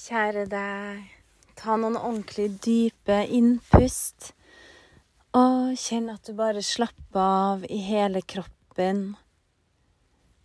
[0.00, 1.00] Kjære deg,
[1.60, 4.30] ta noen ordentlig dype innpust.
[5.36, 9.02] Og kjenn at du bare slapper av i hele kroppen.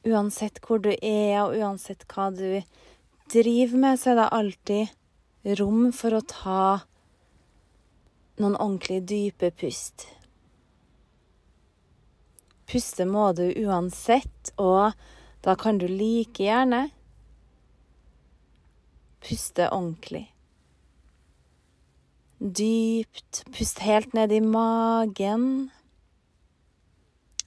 [0.04, 2.60] Uansett hvor du er, og uansett hva du
[3.32, 6.66] driver med, så er det alltid rom for å ta
[8.36, 10.10] noen ordentlig dype pust.
[12.68, 15.00] Puste må du uansett, og
[15.48, 16.90] da kan du like gjerne
[19.26, 20.28] puste ordentlig.
[22.38, 23.46] Dypt.
[23.52, 25.70] Pust helt ned i magen.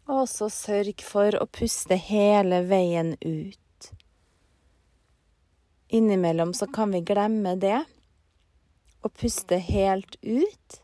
[0.08, 3.92] Og så sørg for å puste hele veien ut.
[5.88, 7.78] Innimellom så kan vi glemme det
[9.04, 10.78] og puste helt ut,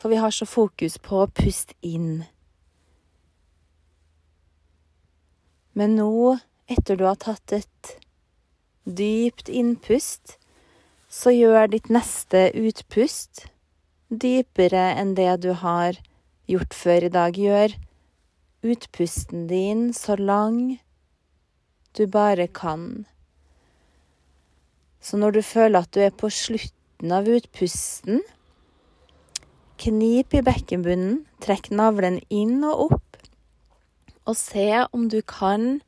[0.00, 2.24] for vi har så fokus på å puste inn.
[5.72, 7.92] Men nå, etter du har tatt et
[8.84, 10.38] dypt innpust,
[11.12, 13.46] så gjør ditt neste utpust
[14.12, 15.98] dypere enn det du har
[16.50, 17.38] gjort før i dag.
[17.38, 17.76] Gjør
[18.62, 20.78] utpusten din så lang
[21.96, 23.04] du bare kan.
[25.02, 28.22] Så når du føler at du er på slutten av utpusten,
[29.82, 33.16] knip i bekkenbunnen, trekk navlen inn og opp,
[34.22, 35.80] og se om du kan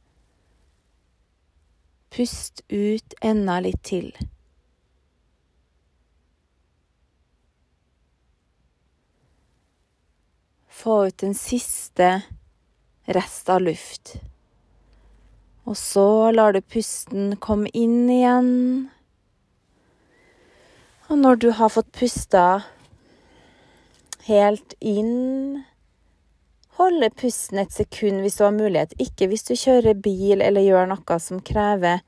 [2.15, 4.13] Pust ut enda litt til.
[10.71, 12.13] Få ut den siste
[13.19, 14.15] rest av luft.
[15.67, 18.55] Og så lar du pusten komme inn igjen.
[21.11, 22.47] Og når du har fått pusta
[24.31, 25.65] helt inn
[26.79, 28.95] holde pusten et sekund hvis du har mulighet.
[28.99, 32.03] Ikke hvis du kjører bil eller gjør noe som krever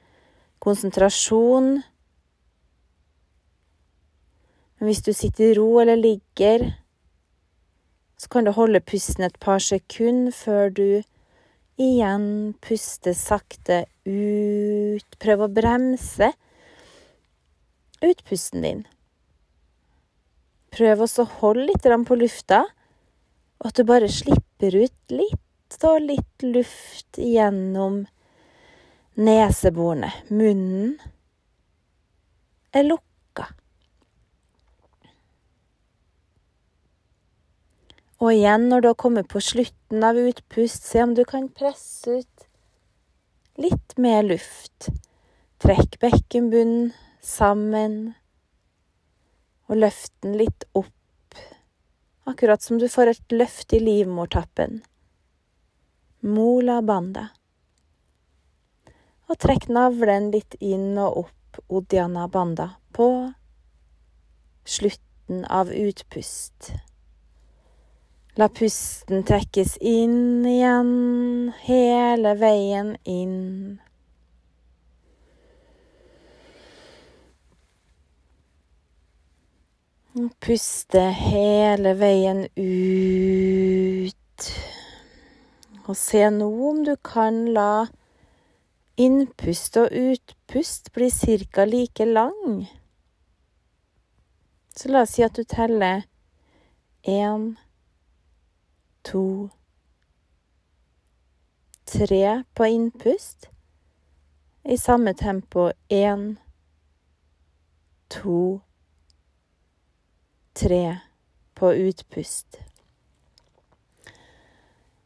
[0.62, 1.76] konsentrasjon.
[4.76, 6.66] Men hvis du sitter i ro eller ligger,
[8.18, 10.88] så kan du holde pusten et par sekunder før du
[11.76, 15.18] igjen puster sakte ut.
[15.20, 16.32] Prøv å bremse
[18.04, 18.82] utpusten din.
[20.76, 22.64] Prøv også å holde litt på lufta,
[23.60, 28.06] og at du bare slipper slipper ut litt og litt luft gjennom
[29.14, 30.12] neseborene.
[30.28, 30.98] Munnen
[32.72, 33.50] er lukka.
[38.18, 42.22] Og igjen, når du har kommet på slutten av utpust, se om du kan presse
[42.22, 42.48] ut
[43.60, 44.88] litt mer luft.
[45.60, 48.14] Trekk bekkenbunnen sammen,
[49.68, 50.95] og løft den litt opp
[52.26, 54.80] akkurat som du får et løft i livmortappen.
[56.20, 57.28] Mola banda.
[59.30, 63.08] Og trekk navlen litt inn og opp Odiana banda på
[64.66, 66.72] slutten av utpust.
[68.36, 73.78] La pusten trekkes inn igjen, hele veien inn.
[80.16, 84.46] Puste hele veien ut.
[85.84, 87.86] Og se nå om du kan la
[88.96, 91.64] innpust og utpust bli ca.
[91.64, 92.64] like lang.
[94.72, 96.08] Så la oss si at du teller
[97.04, 97.58] én,
[99.04, 99.50] to,
[101.84, 103.50] tre på innpust.
[104.64, 106.38] I samme tempo én,
[108.08, 108.65] to, tre
[111.54, 112.58] på utpust.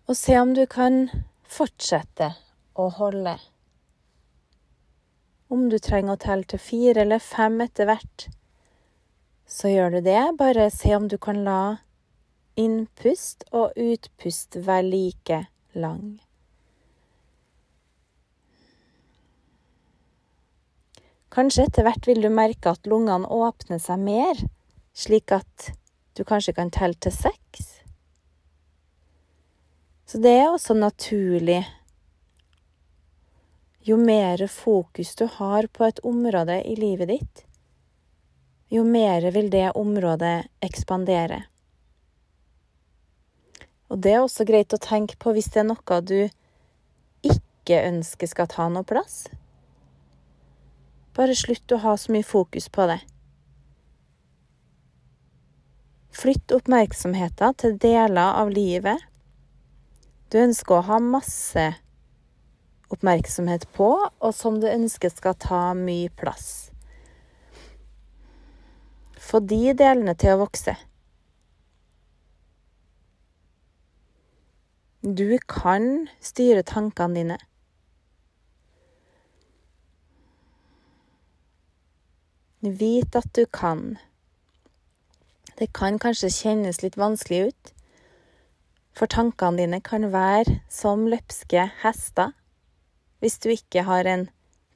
[0.06, 1.08] Og se om du kan
[1.42, 2.28] fortsette
[2.78, 3.36] å holde.
[5.50, 8.28] Om du trenger å telle til fire eller fem etter hvert,
[9.50, 10.22] så gjør du det.
[10.38, 11.62] Bare se om du kan la
[12.54, 15.40] innpust og utpust være like
[15.74, 16.20] lang.
[21.30, 24.46] Kanskje etter hvert vil du merke at lungene åpner seg mer
[25.00, 25.70] slik at
[26.16, 27.68] du kanskje kan telle til seks.
[30.04, 31.62] Så det er også naturlig.
[33.86, 37.44] Jo mer fokus du har på et område i livet ditt,
[38.68, 41.44] jo mer vil det området ekspandere.
[43.90, 46.18] Og det er også greit å tenke på hvis det er noe du
[47.26, 49.24] ikke ønsker skal ta noe plass.
[51.16, 53.00] Bare slutt å ha så mye fokus på det.
[56.10, 59.10] Flytt oppmerksomheten til deler av livet
[60.30, 61.62] du ønsker å ha masse
[62.90, 66.70] oppmerksomhet på, og som du ønsker skal ta mye plass.
[69.18, 70.76] Få de delene til å vokse.
[75.02, 77.40] Du kan styre tankene dine.
[82.60, 83.96] Vit at du kan.
[85.60, 87.72] Det kan kanskje kjennes litt vanskelig ut,
[88.96, 92.32] for tankene dine kan være som løpske hester
[93.20, 94.22] hvis du ikke har en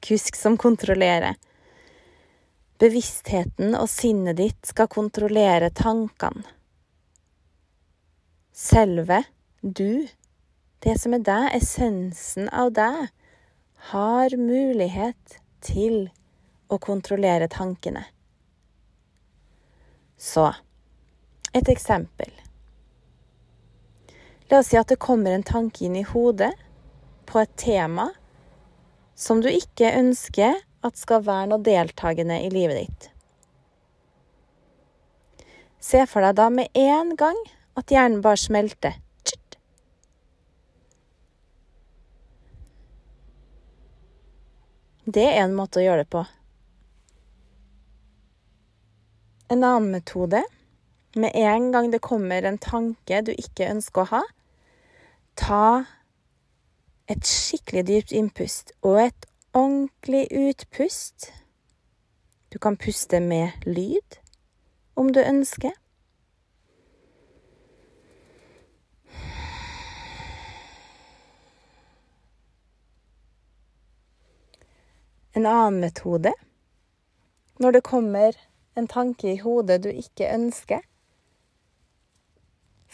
[0.05, 1.33] kusk som kontrollerer.
[2.77, 6.45] Bevisstheten og sinnet ditt skal kontrollere tankene.
[8.55, 9.23] Selve
[9.61, 10.05] du,
[10.85, 13.07] det som er deg, essensen av deg,
[13.89, 16.05] har mulighet til
[16.69, 18.05] å kontrollere tankene.
[20.21, 20.51] Så
[21.55, 22.31] et eksempel.
[24.51, 26.51] La oss si at det kommer en tanke inn i hodet
[27.25, 28.09] på et tema
[29.15, 33.07] som du ikke ønsker at skal være noe deltakende i livet ditt.
[35.79, 37.39] Se for deg da med en gang
[37.79, 38.99] at hjernen bare smelter.
[45.05, 46.25] Det er en måte å gjøre det på.
[49.53, 50.41] En annen metode
[51.15, 54.21] med en gang det kommer en tanke du ikke ønsker å ha,
[55.39, 55.67] ta
[57.07, 61.29] et skikkelig dypt innpust og et ordentlig utpust.
[62.51, 64.19] Du kan puste med lyd
[64.95, 65.71] om du ønsker.
[75.35, 76.31] En annen metode
[77.59, 78.35] når det kommer
[78.75, 80.83] en tanke i hodet du ikke ønsker,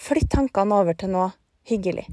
[0.02, 1.30] flytt tankene over til noe
[1.70, 2.08] hyggelig.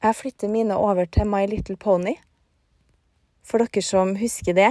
[0.00, 2.16] Jeg flytter mine over til My Little Pony.
[3.44, 4.70] For dere som husker det,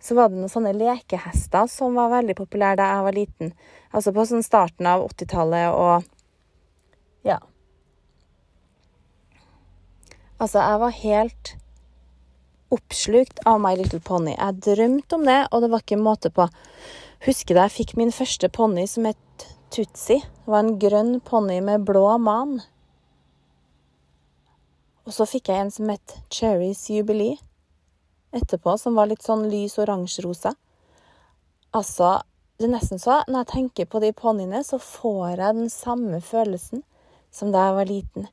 [0.00, 3.52] så var det noen sånne lekehester som var veldig populære da jeg var liten.
[3.92, 6.08] Altså på sånn starten av 80-tallet og
[7.26, 7.36] ja.
[10.40, 11.52] Altså, jeg var helt
[12.72, 14.32] oppslukt av My Little Pony.
[14.32, 16.46] Jeg drømte om det, og det var ikke måte på.
[17.20, 20.16] Husker da jeg fikk min første ponni som het Tutsi.
[20.24, 22.62] Det var en grønn ponni med blå man.
[25.04, 27.36] Og så fikk jeg en som het Cherries Jubilee
[28.32, 30.54] etterpå, som var litt sånn lys oransjerosa.
[31.76, 32.20] Altså,
[32.56, 36.22] det er nesten så når jeg tenker på de ponniene, så får jeg den samme
[36.24, 36.84] følelsen
[37.34, 38.30] som da jeg var liten.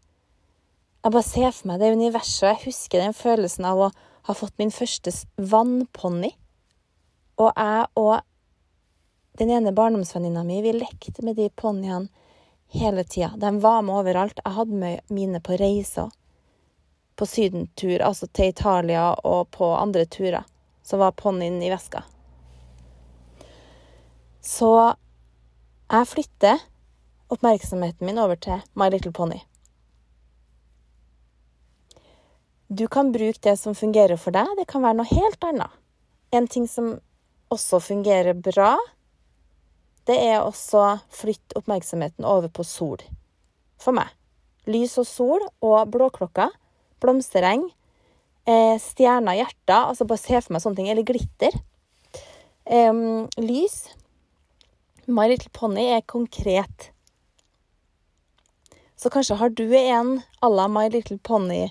[1.04, 3.92] Jeg bare ser for meg det universet, og jeg husker den følelsen av å
[4.28, 6.32] ha fått min første vannponni.
[7.38, 8.16] Og jeg og
[9.38, 12.08] den ene barndomsvenninna mi, vi lekte med de ponniene
[12.74, 13.34] hele tida.
[13.38, 14.40] De var med overalt.
[14.44, 16.10] Jeg hadde med mine på reiser
[17.18, 20.44] på sydentur, altså til Italia og på andre turer,
[20.86, 22.04] så var ponnien i veska.
[24.42, 24.70] Så
[25.90, 26.62] jeg flytter
[27.34, 29.40] oppmerksomheten min over til My Little Pony.
[32.68, 34.54] Du kan bruke det som fungerer for deg.
[34.60, 35.74] Det kan være noe helt annet.
[36.36, 36.98] En ting som
[37.50, 38.76] også fungerer bra,
[40.08, 43.02] det er også flytte oppmerksomheten over på sol.
[43.82, 44.10] For meg.
[44.68, 46.50] Lys og sol og blåklokka
[47.00, 47.70] blomstereng,
[48.48, 50.90] eh, stjerner, hjerter Altså bare se for meg sånne ting.
[50.90, 51.54] Eller glitter.
[52.66, 53.90] Um, lys.
[55.08, 56.92] My Little Pony er konkret.
[58.98, 61.70] Så kanskje har du en à la My Little Pony.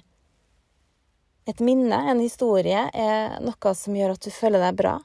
[1.46, 4.96] Et minne, en historie, er noe som gjør at du føler deg bra.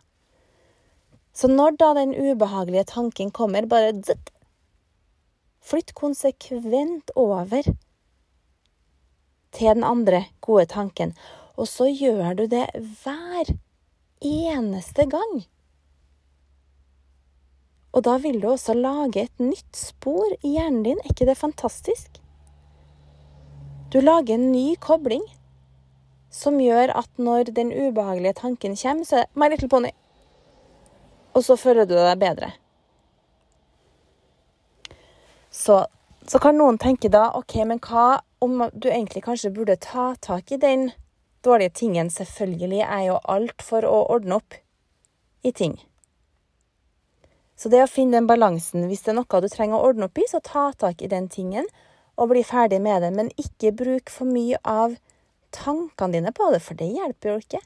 [1.33, 4.31] Så når da den ubehagelige tanken kommer, bare zitt,
[5.61, 7.67] Flytt konsekvent over
[9.53, 11.13] til den andre gode tanken.
[11.53, 12.65] Og så gjør du det
[13.03, 13.51] hver
[14.25, 15.43] eneste gang.
[17.91, 20.99] Og da vil du også lage et nytt spor i hjernen din.
[21.03, 22.17] Er ikke det fantastisk?
[23.93, 25.23] Du lager en ny kobling
[26.31, 29.91] som gjør at når den ubehagelige tanken kommer, så er det My Little Pony.
[31.33, 32.51] Og så føler du deg bedre.
[35.51, 35.85] Så,
[36.27, 40.51] så kan noen tenke da OK, men hva om du egentlig kanskje burde ta tak
[40.51, 40.89] i den
[41.45, 42.09] dårlige tingen.
[42.09, 44.57] Selvfølgelig er jo alt for å ordne opp
[45.43, 45.77] i ting.
[47.57, 50.17] Så det å finne den balansen Hvis det er noe du trenger å ordne opp
[50.17, 51.67] i, så ta tak i den tingen
[52.17, 53.11] og bli ferdig med det.
[53.13, 54.97] Men ikke bruk for mye av
[55.53, 57.61] tankene dine på det, for det hjelper jo ikke.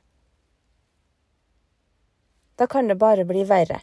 [2.56, 3.82] Da kan det bare bli verre.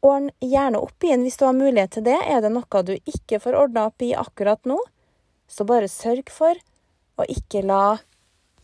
[0.00, 2.18] Ordn gjerne opp igjen hvis du har mulighet til det.
[2.24, 4.78] Er det noe du ikke får ordna opp i akkurat nå,
[5.48, 6.56] så bare sørg for
[7.20, 7.98] å ikke la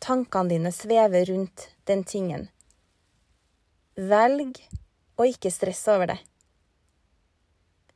[0.01, 2.49] tankene dine sveve rundt den tingen.
[3.97, 4.59] velg
[5.17, 6.19] å ikke stresse over det.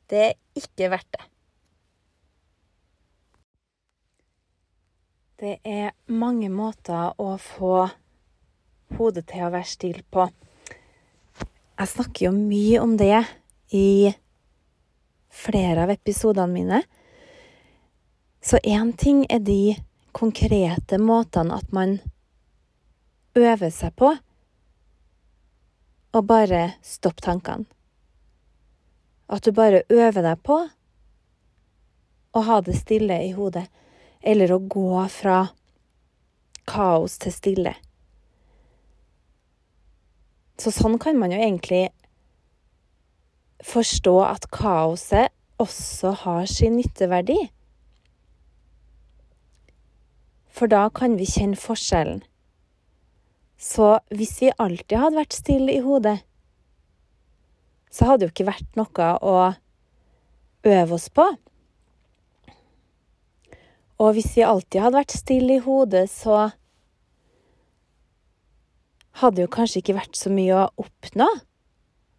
[0.09, 1.27] Det er ikke verdt det.
[5.41, 7.87] Det er mange måter å få
[8.97, 10.27] hodet til å være stille på.
[11.81, 13.23] Jeg snakker jo mye om det
[13.73, 14.11] i
[15.33, 16.81] flere av episodene mine.
[18.37, 19.73] Så én ting er de
[20.13, 21.95] konkrete måtene at man
[23.33, 24.11] øver seg på
[26.13, 27.65] å bare stoppe tankene.
[29.25, 30.61] At du bare øver deg på
[32.31, 33.65] å ha det stille i hodet,
[34.21, 35.47] eller å gå fra
[36.69, 37.73] kaos til stille.
[40.61, 41.87] Så sånn kan man jo egentlig
[43.65, 47.39] forstå at kaoset også har sin nytteverdi.
[50.53, 52.21] For da kan vi kjenne forskjellen.
[53.61, 56.19] Så hvis vi alltid hadde vært stille i hodet,
[57.89, 59.35] så hadde det jo ikke vært noe å
[60.69, 61.25] øve oss på.
[64.01, 66.51] Og hvis vi alltid hadde vært stille i hodet, så
[69.19, 71.27] hadde jo kanskje ikke vært så mye å oppnå.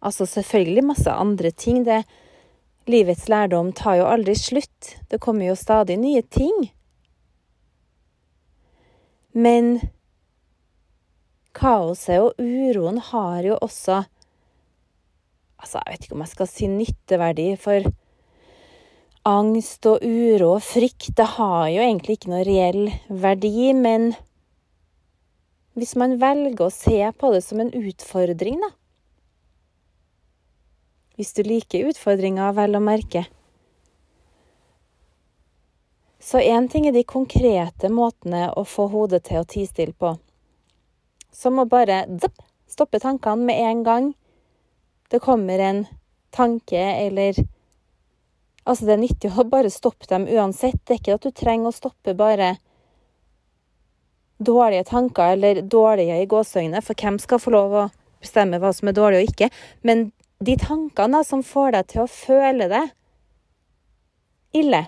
[0.03, 1.83] Altså selvfølgelig masse andre ting.
[1.87, 2.03] Det,
[2.91, 4.95] livets lærdom tar jo aldri slutt.
[5.09, 6.69] Det kommer jo stadig nye ting.
[9.33, 9.79] Men
[11.57, 14.03] kaoset og uroen har jo også
[15.63, 17.85] Altså, jeg vet ikke om jeg skal si nytteverdi, for
[19.23, 24.09] angst og uro og frykt, det har jo egentlig ikke noe reell verdi, men
[25.73, 28.73] hvis man velger å se på det som en utfordring, da
[31.13, 33.27] Hvis du liker utfordringer, vel å merke.
[36.17, 40.15] Så én ting er de konkrete måtene å få hodet til å tie stille på.
[41.29, 41.99] Som å bare
[42.65, 44.09] stoppe tankene med en gang.
[45.13, 45.85] Det kommer en
[46.31, 47.37] tanke eller
[48.63, 50.77] Altså, det er nyttig å bare stoppe dem uansett.
[50.87, 52.53] Det er ikke at du trenger å stoppe bare
[54.45, 57.85] dårlige tanker, eller dårlige i gåseøyne, for hvem skal få lov å
[58.23, 59.49] bestemme hva som er dårlig og ikke?
[59.87, 60.09] Men
[60.43, 62.83] de tankene da, som får deg til å føle det
[64.59, 64.85] ille,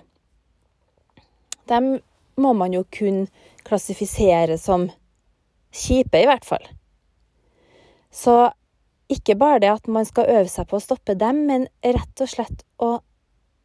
[1.70, 1.96] dem
[2.36, 3.24] må man jo kun
[3.66, 4.88] klassifisere som
[5.74, 6.62] kjipe, i hvert fall.
[8.12, 8.36] Så
[9.12, 12.30] ikke bare det at man skal øve seg på å stoppe dem, men rett og
[12.30, 12.96] slett å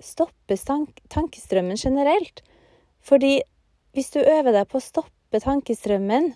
[0.02, 2.42] stoppe tankestrømmen generelt.
[3.02, 3.40] Fordi
[3.96, 6.34] hvis du øver deg på å stoppe stoppe tankestrømmen,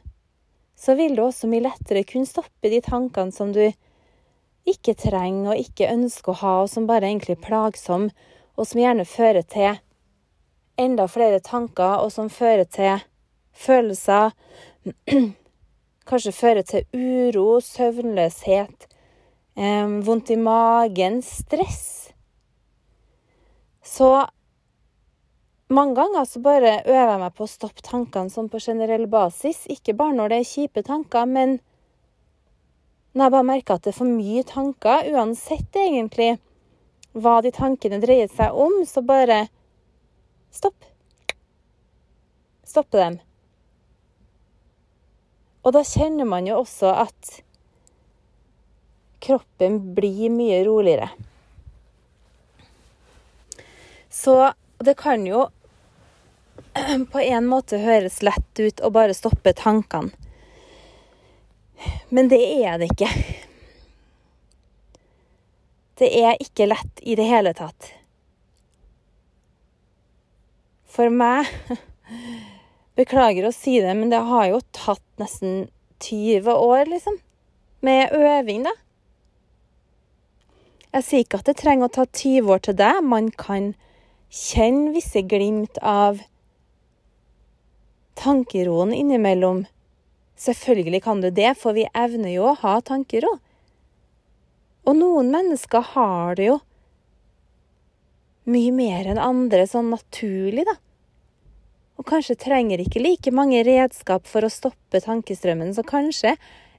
[0.80, 3.74] så vil du også mye lettere kunne stoppe de tankene som du
[4.64, 8.14] ikke trenger og ikke ønsker å ha, og som bare er egentlig er plagsomme,
[8.56, 9.82] og som gjerne fører til
[10.80, 13.04] enda flere tanker, og som fører til
[13.52, 14.32] følelser
[16.06, 18.88] Kanskje fører til uro, søvnløshet,
[19.58, 22.14] eh, vondt i magen, stress.
[23.82, 24.12] Så
[25.76, 29.66] mange ganger så bare øver jeg meg på å stoppe tankene sånn på generell basis.
[29.72, 31.58] Ikke bare når det er kjipe tanker, men
[33.16, 36.36] når jeg bare merker at det er for mye tanker, uansett egentlig
[37.16, 39.46] hva de tankene dreier seg om, så bare
[40.52, 40.88] stopp.
[42.68, 43.20] Stoppe dem.
[45.66, 47.40] Og da kjenner man jo også at
[49.26, 51.10] kroppen blir mye roligere.
[54.12, 54.36] Så
[54.86, 55.48] det kan jo
[57.12, 60.14] på en måte høres lett ut å bare stoppe tankene.
[62.10, 63.10] Men det er det ikke.
[66.00, 67.92] Det er ikke lett i det hele tatt.
[70.96, 71.50] For meg
[72.96, 75.66] Beklager å si det, men det har jo tatt nesten
[76.00, 77.18] 20 år, liksom.
[77.84, 78.72] Med øving, da.
[80.96, 83.02] Jeg sier ikke at det trenger å ta 20 år til deg.
[83.04, 83.74] Man kan
[84.32, 86.24] kjenne visse glimt av
[88.20, 89.66] tankeroen innimellom.
[90.36, 93.38] Selvfølgelig kan du det, for vi evner jo å ha tankero.
[94.86, 96.60] Og noen mennesker har det jo
[98.46, 100.76] mye mer enn andre, sånn naturlig, da.
[101.96, 106.36] Og kanskje trenger ikke like mange redskap for å stoppe tankestrømmen, så kanskje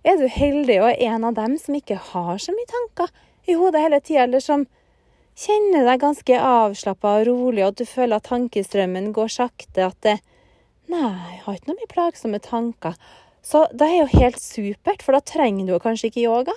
[0.06, 3.10] er du heldig og en av dem som ikke har så mye tanker
[3.50, 4.66] i hodet hele tida, eller som
[5.36, 9.98] kjenner deg ganske avslappa og rolig, og at du føler at tankestrømmen går sakte, at
[10.06, 10.18] det
[10.86, 12.94] Nei, jeg har ikke noe mye plagsomme tanker.
[13.46, 16.54] Så det er jo helt supert, for da trenger du kanskje ikke yoga.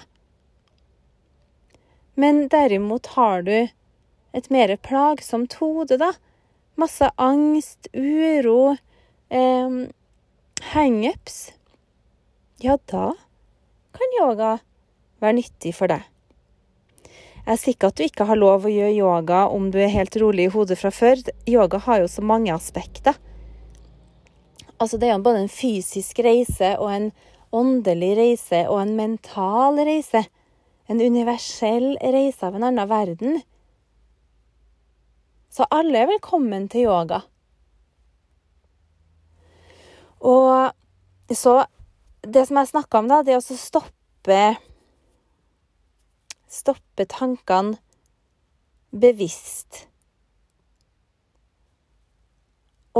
[2.20, 3.56] Men derimot har du
[4.36, 6.12] et mer plagsomt hode, da.
[6.80, 8.76] Masse angst, uro,
[9.30, 9.80] eh,
[10.74, 11.40] hangups.
[12.62, 13.14] Ja, da
[13.96, 14.58] kan yoga
[15.22, 16.06] være nyttig for deg.
[17.46, 20.16] Jeg er sikker at du ikke har lov å gjøre yoga om du er helt
[20.22, 21.22] rolig i hodet fra før.
[21.50, 23.18] Yoga har jo så mange aspekter.
[24.80, 27.12] Altså, det er både en fysisk reise og en
[27.52, 30.24] åndelig reise og en mental reise.
[30.90, 33.42] En universell reise av en annen verden.
[35.50, 37.22] Så alle er velkommen til yoga.
[40.20, 40.72] Og
[41.34, 41.66] så
[42.34, 44.58] Det som jeg snakka om, da, det er å stoppe
[46.52, 47.78] Stoppe tankene
[48.92, 49.86] bevisst.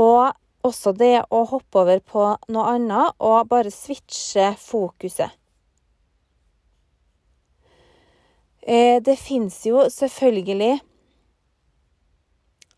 [0.00, 0.32] Og
[0.66, 5.32] også det å hoppe over på noe annet og bare switche fokuset.
[8.60, 10.76] Eh, det fins jo selvfølgelig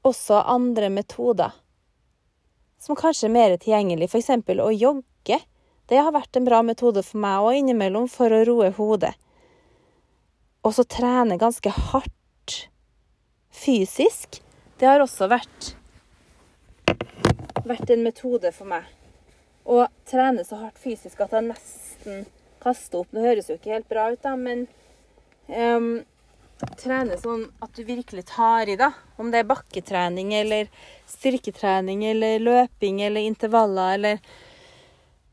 [0.06, 1.58] også andre metoder
[2.82, 4.08] som kanskje er mer tilgjengelig.
[4.10, 4.30] F.eks.
[4.58, 5.38] å jogge.
[5.90, 9.12] Det har vært en bra metode for meg òg innimellom for å roe hodet.
[10.66, 12.56] Og så trene ganske hardt
[13.52, 14.40] fysisk.
[14.78, 15.74] Det har også vært,
[17.68, 18.86] vært en metode for meg.
[19.62, 22.24] Å trene så hardt fysisk at jeg nesten
[22.62, 23.12] kaster opp.
[23.14, 24.66] Nå høres jo ikke helt bra ut, da, men
[25.48, 26.02] um,
[26.78, 28.92] trene sånn at du virkelig tar i, da.
[29.18, 30.70] Om det er bakketrening eller
[31.10, 34.22] styrketrening eller løping eller intervaller eller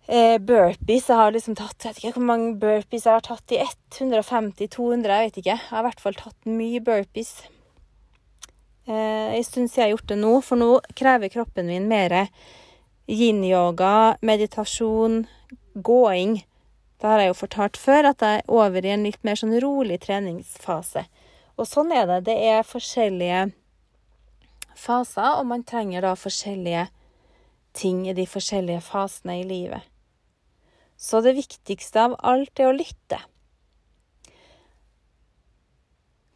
[0.08, 1.10] eh, burpees.
[1.10, 5.10] Jeg har liksom tatt jeg vet ikke hvor mange burpees jeg har tatt i 150-200,
[5.10, 5.56] jeg vet ikke.
[5.56, 7.38] Jeg har i hvert fall tatt mye burpees.
[8.90, 12.16] Eh, en stund siden jeg har gjort det nå, for nå krever kroppen min mer
[13.06, 15.28] yin-yoga, meditasjon,
[15.76, 16.40] gåing.
[16.98, 19.54] Det har jeg jo fortalt før, at jeg er over i en litt mer sånn
[19.62, 21.06] rolig treningsfase.
[21.60, 22.24] Og sånn er det.
[22.32, 23.44] Det er forskjellige
[24.74, 26.88] faser, og man trenger da forskjellige
[27.78, 29.86] ting i de forskjellige fasene i livet.
[30.98, 33.22] Så det viktigste av alt er å lytte.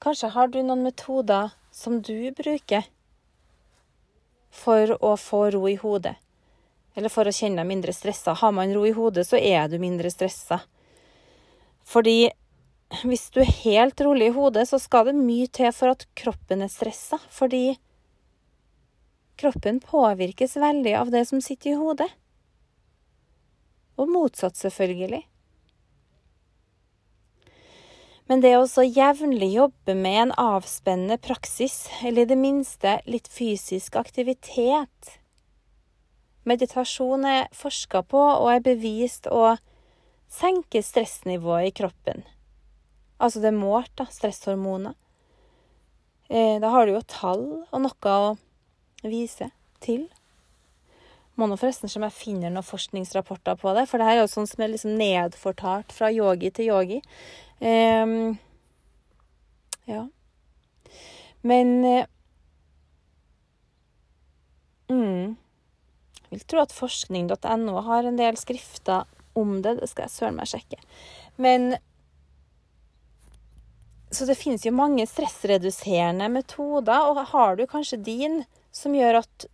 [0.06, 2.86] Kanskje har du noen metoder som du bruker
[4.54, 6.14] for å få ro i hodet,
[6.94, 8.36] eller for å kjenne deg mindre stressa.
[8.38, 10.62] Har man ro i hodet, så er du mindre stressa.
[11.90, 12.30] Fordi
[13.02, 16.62] hvis du er helt rolig i hodet, så skal det mye til for at kroppen
[16.62, 17.18] er stressa.
[17.34, 17.74] Fordi
[19.42, 22.12] kroppen påvirkes veldig av det som sitter i hodet.
[23.98, 25.24] Og motsatt, selvfølgelig.
[28.30, 33.28] Men det å så jevnlig jobbe med en avspennende praksis, eller i det minste litt
[33.28, 35.18] fysisk aktivitet
[36.44, 39.54] Meditasjon er forska på og er bevist å
[40.28, 42.26] senke stressnivået i kroppen.
[43.16, 44.10] Altså det er målt, da.
[44.12, 44.98] Stresshormoner.
[46.28, 48.34] Eh, da har du jo tall og noe å
[49.08, 49.52] vise
[49.84, 50.10] til.
[51.40, 54.26] Må nå forresten se om jeg finner noen forskningsrapporter på det, for det her er
[54.26, 57.00] jo sånn som er liksom nedfortalt fra yogi til yogi.
[57.64, 58.38] Um,
[59.86, 60.10] ja.
[61.42, 62.06] Men uh,
[64.92, 65.36] mm,
[66.30, 69.08] Jeg vil tro at forskning.no har en del skrifter
[69.40, 69.78] om det.
[69.80, 70.82] Det skal jeg søren meg sjekke.
[71.40, 71.78] Men
[74.14, 78.44] så det finnes jo mange stressreduserende metoder, og har du kanskje din
[78.76, 79.48] som gjør at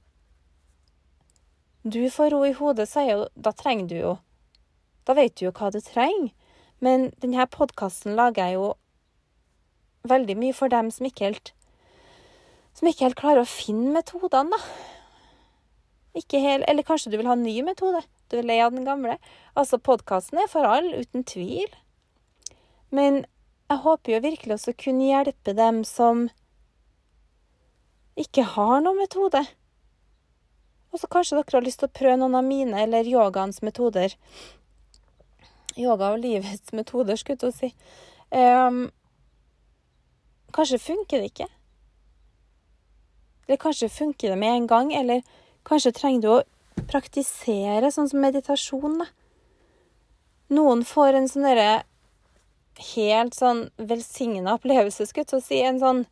[1.84, 4.18] du får ro i hodet, så jo Da trenger du jo
[5.08, 6.34] Da vet du jo hva du trenger.
[6.84, 8.68] Men denne podkasten lager jeg jo
[10.08, 11.54] veldig mye for dem som ikke helt
[12.78, 14.60] Som ikke helt klarer å finne metodene, da.
[16.16, 18.04] Ikke helt Eller kanskje du vil ha en ny metode?
[18.30, 19.18] Du er lei av den gamle?
[19.58, 21.72] Altså, podkasten er for alle, uten tvil.
[22.94, 23.24] Men
[23.70, 26.28] jeg håper jo virkelig også å kunne hjelpe dem som
[28.20, 29.42] ikke har noen metode.
[30.90, 34.16] Og så kanskje dere har lyst til å prøve noen av mine eller yogaens metoder.
[35.78, 37.70] Yoga og livets metoder, skulle jeg si.
[38.32, 38.90] Um,
[40.56, 41.50] kanskje funker det ikke.
[43.48, 44.94] Eller kanskje funker det med en gang.
[44.94, 45.22] Eller
[45.66, 49.10] kanskje trenger du å praktisere sånn som meditasjon, da.
[50.54, 51.72] Noen får en sånn derre
[52.96, 55.62] helt sånn velsigna opplevelse, skulle jeg si.
[55.66, 56.08] En sånn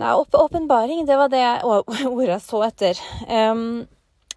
[0.00, 3.00] Nei, åpenbaring, det var det ordet jeg så etter.
[3.28, 3.84] Um,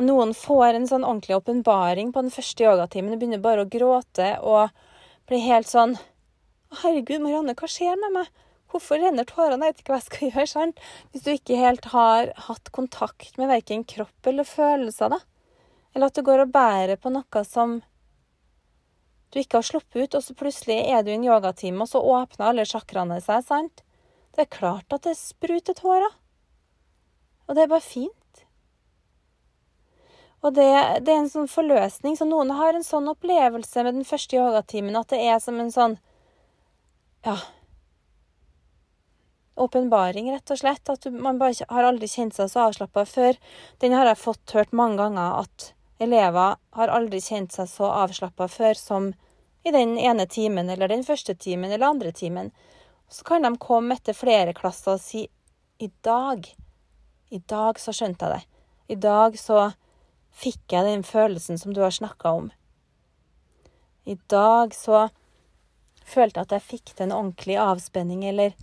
[0.03, 3.13] noen får en sånn ordentlig åpenbaring på den første yogatimen.
[3.13, 4.69] og begynner bare å gråte og
[5.27, 5.97] blir helt sånn
[6.75, 8.31] Herregud, Marianne, hva skjer med meg?
[8.67, 9.63] Hvorfor renner tårene?
[9.69, 10.47] Jeg vet ikke hva jeg skal gjøre.
[10.51, 10.79] sant?
[11.13, 15.21] Hvis du ikke helt har hatt kontakt med verken kropp eller følelser, da.
[15.95, 17.77] Eller at du går og bærer på noe som
[19.31, 22.01] du ikke har sluppet ut, og så plutselig er du i en yogatime, og så
[22.03, 23.85] åpner alle sjakraene seg, sant?
[24.35, 26.11] Det er klart at det spruter tårer.
[27.47, 28.14] Og det er bare fint.
[30.45, 30.69] Og det,
[31.01, 32.17] det, er en sånn forløsning.
[32.17, 35.73] Så noen har en sånn opplevelse med den første yogatimen at det er som en
[35.73, 35.99] sånn
[37.25, 37.39] Ja.
[39.55, 40.89] Åpenbaring, rett og slett.
[40.91, 43.39] At man bare har aldri kjent seg så avslappa før.
[43.81, 45.71] Den har jeg fått hørt mange ganger, at
[46.03, 49.13] elever har aldri kjent seg så avslappa før som
[49.65, 52.51] i den ene timen, eller den første timen, eller andre timen.
[53.09, 55.23] Så kan de komme etter flere klasser og si
[55.81, 56.45] i dag,
[57.31, 58.61] i dag så skjønte jeg det.
[58.93, 59.71] I dag så
[60.35, 62.49] fikk jeg den følelsen som du har snakka om.
[64.05, 65.07] I dag så
[66.05, 68.53] følte jeg at jeg fikk til en ordentlig avspenning, eller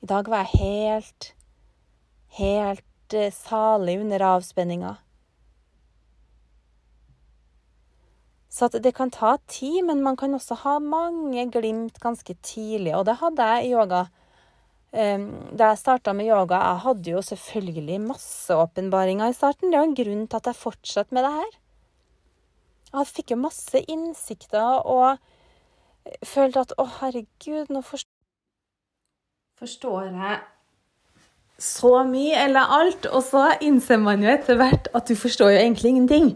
[0.00, 1.30] i dag var jeg helt,
[2.40, 4.96] helt uh, salig under avspenninga.
[8.50, 12.96] Så det kan ta tid, men man kan også ha mange glimt ganske tidlig.
[12.98, 14.08] Og det hadde jeg i yoga.
[14.90, 19.70] Um, da jeg starta med yoga, jeg hadde jo selvfølgelig masse åpenbaringer i starten.
[19.70, 21.58] Det er en grunn til at jeg fortsatte med det her.
[22.90, 25.20] Jeg fikk jo masse innsikter og
[26.26, 28.18] følte at å, herregud, nå forstår
[29.60, 30.40] forstår jeg
[31.60, 33.06] så mye, eller alt.
[33.12, 36.30] Og så innser man jo etter hvert at du forstår jo egentlig ingenting.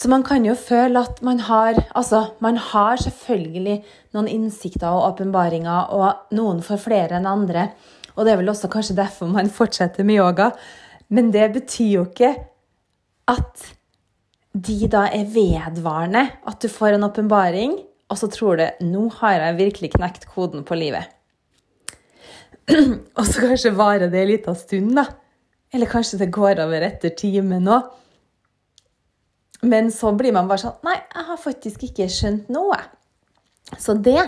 [0.00, 3.82] Så man kan jo føle at man har Altså, man har selvfølgelig
[4.16, 7.68] noen innsikter og åpenbaringer, og noen får flere enn andre.
[8.16, 10.50] Og det er vel også kanskje derfor man fortsetter med yoga.
[11.10, 12.32] Men det betyr jo ikke
[13.28, 13.68] at
[14.54, 16.24] de da er vedvarende.
[16.48, 17.76] At du får en åpenbaring,
[18.08, 21.12] og så tror du nå har jeg virkelig knekt koden på livet.
[23.18, 25.10] og så kanskje varer det en liten stund, da.
[25.74, 27.90] Eller kanskje det går over etter timen òg.
[29.62, 32.78] Men så blir man bare sånn Nei, jeg har faktisk ikke skjønt noe.
[33.78, 34.22] Så det,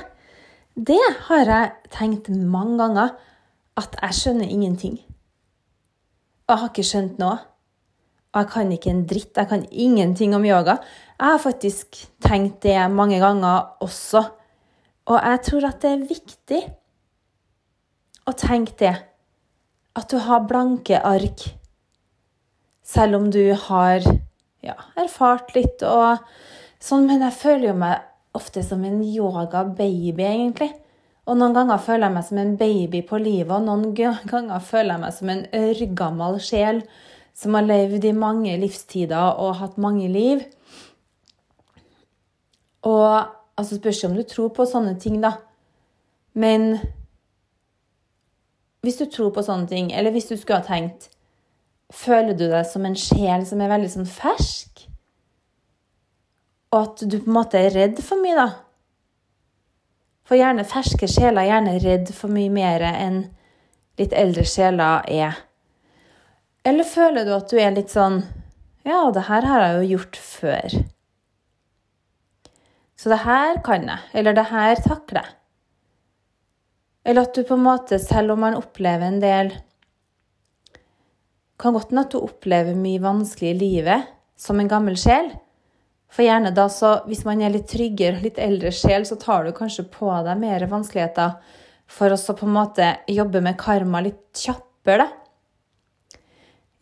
[0.77, 3.15] det har jeg tenkt mange ganger.
[3.81, 4.99] At jeg skjønner ingenting.
[6.45, 7.39] Og jeg har ikke skjønt noe.
[8.33, 9.33] Og jeg kan ikke en dritt.
[9.37, 10.77] Jeg kan ingenting om yoga.
[11.17, 14.25] Jeg har faktisk tenkt det mange ganger også.
[15.09, 16.61] Og jeg tror at det er viktig
[18.29, 18.93] å tenke det,
[19.99, 21.43] at du har blanke ark,
[22.87, 24.07] selv om du har
[24.63, 26.23] ja, erfart litt og
[26.83, 27.09] sånn.
[27.09, 30.71] Men jeg føler jo meg ofte som en yoga-baby, egentlig.
[31.29, 34.97] Og noen ganger føler jeg meg som en baby på livet, og noen ganger føler
[34.97, 36.83] jeg meg som en ørgammel sjel
[37.39, 40.43] som har levd i mange livstider og hatt mange liv.
[42.83, 43.23] Og
[43.57, 45.37] altså spørs om du tror på sånne ting, da.
[46.35, 46.75] Men
[48.83, 51.07] hvis du tror på sånne ting, eller hvis du skulle ha tenkt
[51.93, 54.87] Føler du deg som en sjel som er veldig sånn fersk?
[56.73, 58.49] Og at du på en måte er redd for mye, da?
[60.29, 63.19] For gjerne ferske sjeler er gjerne redd for mye mer enn
[64.01, 65.37] litt eldre sjeler er.
[66.65, 68.23] Eller føler du at du er litt sånn
[68.87, 70.79] Ja, det her har jeg jo gjort før.
[72.99, 74.03] Så det her kan jeg.
[74.15, 75.37] Eller det her takler jeg.
[77.05, 79.53] Eller at du på en måte, selv om man opplever en del
[81.63, 85.31] Kan godt hende at du opplever mye vanskelig i livet som en gammel sjel.
[86.13, 89.55] For gjerne da, så hvis man er litt tryggere, litt eldre sjel, så tar du
[89.57, 91.39] kanskje på deg mer vanskeligheter
[91.93, 95.19] for å på en måte jobbe med karma litt kjappere, da.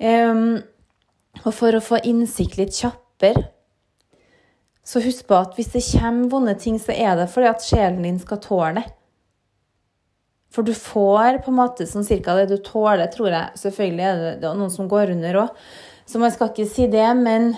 [0.00, 0.56] Um,
[1.44, 3.42] og for å få innsikt litt kjappere.
[4.80, 8.02] Så husk på at hvis det kommer vonde ting, så er det fordi at sjelen
[8.06, 8.86] din skal tåle det.
[10.50, 13.58] For du får på en måte sånn cirka det du tåler, tror jeg.
[13.60, 15.60] Selvfølgelig er det, det noen som går under òg,
[16.10, 17.06] så man skal ikke si det.
[17.20, 17.52] Men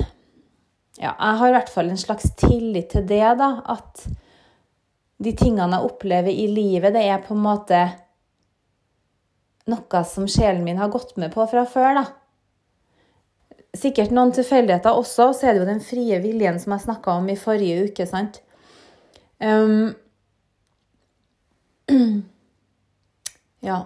[1.00, 3.54] ja, jeg har i hvert fall en slags tillit til det, da.
[3.72, 4.04] At
[5.22, 7.80] de tingene jeg opplever i livet, det er på en måte
[9.70, 12.04] noe som sjelen min har gått med på fra før, da.
[13.78, 17.16] Sikkert noen tilfeldigheter også, og så er det jo den frie viljen som jeg snakka
[17.22, 18.42] om i forrige uke, sant.
[19.40, 19.94] Um,
[23.62, 23.82] Ja.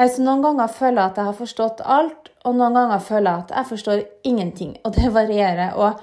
[0.00, 3.44] Altså, noen ganger føler jeg at jeg har forstått alt, og noen ganger føler jeg
[3.44, 4.74] at jeg forstår ingenting.
[4.84, 5.76] Og det varierer.
[5.78, 6.00] Og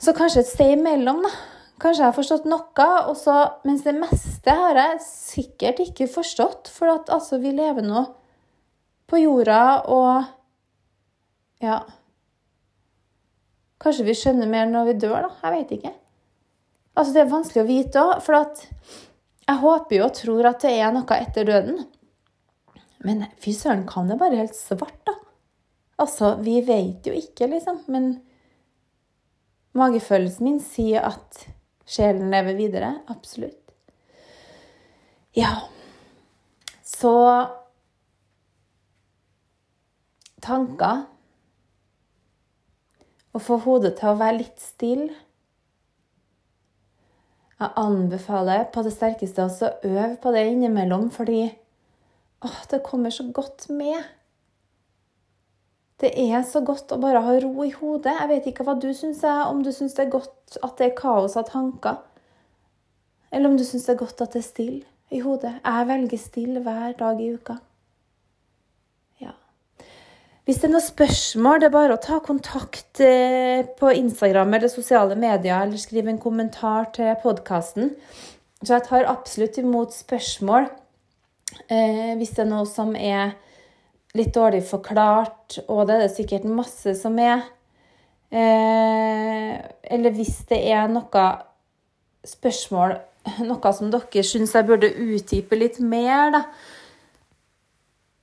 [0.00, 1.32] så kanskje et sted imellom, da.
[1.80, 6.68] Kanskje jeg har forstått noe, og så, mens det meste har jeg sikkert ikke forstått.
[6.74, 8.04] For at altså, vi lever nå
[9.10, 10.28] på jorda, og
[11.60, 11.80] ja
[13.80, 15.30] Kanskje vi skjønner mer når vi dør, da.
[15.40, 15.92] Jeg vet ikke.
[17.00, 18.60] Altså, det er vanskelig å vite òg, for at
[19.46, 21.78] jeg håper jo og tror at det er noe etter døden.
[23.04, 25.14] Men fy søren, kan det bare helt svart, da?
[26.00, 27.82] Altså, vi vet jo ikke, liksom.
[27.92, 28.12] Men
[29.76, 31.46] magefølelsen min sier at
[31.88, 32.92] sjelen lever videre.
[33.12, 33.56] Absolutt.
[35.36, 35.54] Ja.
[36.84, 37.14] Så
[40.40, 41.04] Tanker.
[43.30, 45.12] Å få hodet til å være litt stille.
[47.60, 51.42] Jeg anbefaler på det sterkeste også å øve på det innimellom, fordi
[52.44, 54.02] åh, det kommer så godt med.
[56.00, 58.14] Det er så godt å bare ha ro i hodet.
[58.22, 60.96] Jeg vet ikke hva du syns, om du syns det er godt at det er
[60.96, 61.98] kaos av tanker.
[63.30, 65.58] Eller om du syns det er godt at det er stille i hodet.
[65.60, 67.58] Jeg velger stille hver dag i uka.
[69.20, 69.36] Ja.
[70.48, 74.72] Hvis det er noen spørsmål, det er bare å ta kontakt eh, på Instagram eller
[74.72, 77.92] sosiale medier, eller skrive en kommentar til podkasten.
[78.64, 80.70] Så jeg tar absolutt imot spørsmål
[81.70, 83.36] eh, hvis det er noe som er
[84.18, 87.46] litt dårlig forklart, og det er det sikkert masse som er.
[88.30, 89.54] Eh,
[89.94, 91.24] eller hvis det er noe
[92.26, 92.98] spørsmål,
[93.50, 96.44] noe som dere syns jeg burde utdype litt mer, da.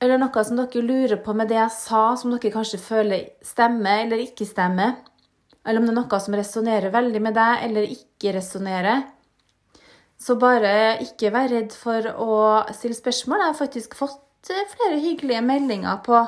[0.03, 4.03] Eller noe som dere lurer på med det jeg sa, som dere kanskje føler stemmer
[4.05, 4.99] eller ikke stemmer.
[5.67, 9.07] Eller om det er noe som resonnerer veldig med deg, eller ikke resonnerer.
[10.17, 12.37] Så bare ikke vær redd for å
[12.73, 13.43] stille spørsmål.
[13.43, 16.19] Jeg har faktisk fått Eh, flere hyggelige meldinger på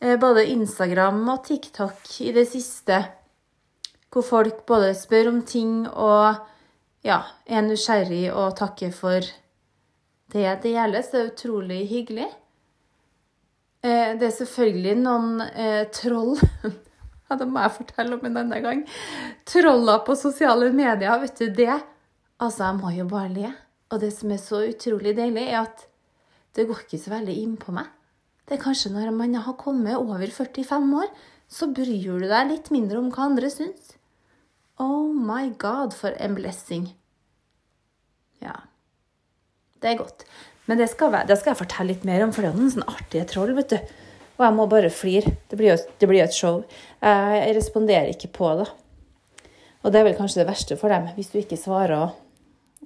[0.00, 3.00] eh, både Instagram og TikTok i det siste,
[4.10, 6.36] hvor folk både spør om ting og
[7.06, 9.24] ja, er nysgjerrig og takker for
[10.30, 11.02] det det gjelder.
[11.02, 12.28] Så Det er utrolig hyggelig.
[13.82, 15.42] Eh, det er selvfølgelig noen
[15.96, 16.36] troll
[17.30, 18.80] Ja, det må jeg fortelle om en denne gang.
[19.46, 21.76] Troller på sosiale medier, vet du det?
[22.40, 23.52] Altså, jeg må jo bare le.
[23.90, 25.86] Og det som er så utrolig deilig, er at
[26.56, 27.90] det går ikke så veldig inn på meg.
[28.48, 31.10] Det er kanskje når man har kommet over 45 år,
[31.50, 33.92] så bryr du deg litt mindre om hva andre syns.
[34.80, 36.88] Oh my god, for en blessing.
[38.40, 38.56] Ja.
[39.82, 40.24] Det er godt.
[40.66, 42.72] Men det skal, være, det skal jeg fortelle litt mer om, for det er noen
[42.72, 43.94] sånne artige troll, vet du.
[44.38, 45.34] Og jeg må bare flire.
[45.50, 46.62] Det blir jo et show.
[47.04, 48.70] Jeg responderer ikke på det.
[49.84, 52.14] Og det er vel kanskje det verste for dem, hvis du ikke svarer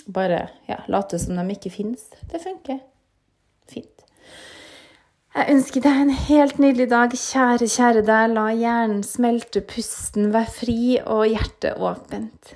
[0.07, 2.09] bare ja, late som de ikke finnes.
[2.31, 2.81] Det funker.
[3.71, 3.90] Fint.
[5.35, 8.35] Jeg ønsker deg en helt nydelig dag, kjære, kjære deg.
[8.37, 12.55] La hjernen smelte, pusten være fri og hjertet åpent.